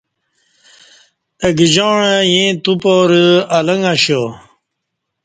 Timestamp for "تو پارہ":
2.63-3.23